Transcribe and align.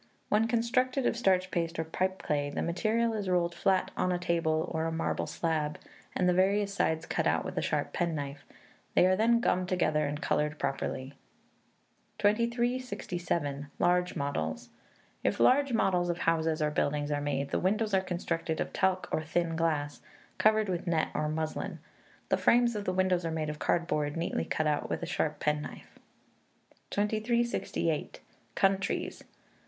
When 0.29 0.47
constructed 0.47 1.05
of 1.05 1.15
starch 1.15 1.51
paste, 1.51 1.77
or 1.77 1.83
pipeclay, 1.85 2.49
the 2.49 2.63
material 2.63 3.13
is 3.13 3.29
rolled 3.29 3.53
flat 3.53 3.91
on 3.95 4.11
a 4.11 4.17
table 4.17 4.67
or 4.73 4.89
marble 4.89 5.27
slab, 5.27 5.77
and 6.15 6.27
the 6.27 6.33
various 6.33 6.73
sides 6.73 7.05
cut 7.05 7.27
out 7.27 7.45
with 7.45 7.55
a 7.55 7.61
sharp 7.61 7.93
penknife; 7.93 8.43
they 8.95 9.05
are 9.05 9.15
then 9.15 9.39
gummed 9.41 9.69
together, 9.69 10.07
and 10.07 10.19
coloured 10.19 10.57
properly. 10.57 11.13
2367. 12.17 13.67
Large 13.77 14.15
Models. 14.15 14.69
If 15.23 15.39
large 15.39 15.71
models 15.71 16.09
of 16.09 16.17
houses 16.17 16.63
or 16.63 16.71
buildings 16.71 17.11
are 17.11 17.21
made, 17.21 17.51
the 17.51 17.59
windows 17.59 17.93
are 17.93 18.01
constructed 18.01 18.59
of 18.59 18.73
talc 18.73 19.07
or 19.11 19.21
thin 19.21 19.55
glass, 19.55 20.01
covered 20.39 20.67
with 20.67 20.87
net 20.87 21.09
or 21.13 21.29
muslin. 21.29 21.77
The 22.29 22.37
frames 22.37 22.75
of 22.75 22.85
the 22.85 22.91
windows 22.93 23.23
are 23.23 23.29
made 23.29 23.51
of 23.51 23.59
cardboard, 23.59 24.17
neatly 24.17 24.45
cut 24.45 24.65
out 24.65 24.89
with 24.89 25.03
a 25.03 25.05
sharp 25.05 25.39
penknife. 25.39 25.99
2368. 26.89 28.19
Countries. 28.55 29.23